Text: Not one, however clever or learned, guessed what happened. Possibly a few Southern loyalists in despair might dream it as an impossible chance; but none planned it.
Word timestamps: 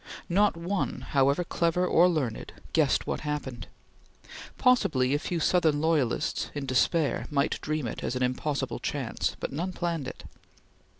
Not 0.29 0.57
one, 0.57 1.01
however 1.01 1.43
clever 1.43 1.85
or 1.85 2.09
learned, 2.09 2.53
guessed 2.73 3.05
what 3.05 3.19
happened. 3.19 3.67
Possibly 4.57 5.13
a 5.13 5.19
few 5.19 5.39
Southern 5.39 5.79
loyalists 5.79 6.49
in 6.55 6.65
despair 6.65 7.27
might 7.29 7.61
dream 7.61 7.85
it 7.85 8.03
as 8.03 8.15
an 8.15 8.23
impossible 8.23 8.79
chance; 8.79 9.35
but 9.39 9.51
none 9.53 9.73
planned 9.73 10.07
it. 10.07 10.23